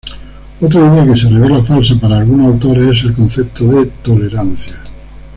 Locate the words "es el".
2.97-3.13